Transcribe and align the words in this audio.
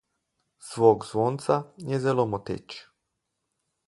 Zvok 0.69 0.99
zvonca 1.11 1.55
je 1.89 1.97
zelo 2.05 2.25
moteč. 2.31 2.67